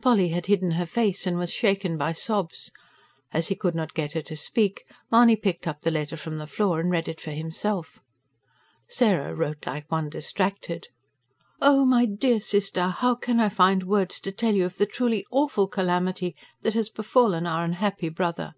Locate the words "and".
1.26-1.36, 6.80-6.90